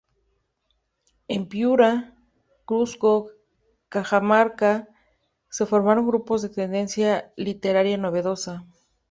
En 1.27 1.47
Piura, 1.47 2.17
Cuzco, 2.65 3.27
Cajamarca, 3.87 4.89
se 5.49 5.67
formaron 5.67 6.07
grupos 6.07 6.41
de 6.41 6.49
tendencia 6.49 7.31
literaria 7.37 7.99
novedosa. 7.99 8.65